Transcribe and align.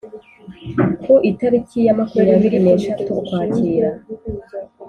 ku 1.03 1.13
itariki 1.29 1.77
ya 1.87 1.97
makumyabiri 1.99 2.57
neshatu 2.65 3.09
ukwakira 3.21 3.89